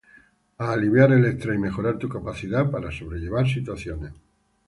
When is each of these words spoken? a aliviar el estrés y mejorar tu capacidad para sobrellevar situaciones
a 0.57 0.71
aliviar 0.71 1.11
el 1.13 1.25
estrés 1.25 1.57
y 1.57 1.59
mejorar 1.59 1.99
tu 1.99 2.09
capacidad 2.09 2.71
para 2.71 2.91
sobrellevar 2.91 3.47
situaciones 3.47 4.11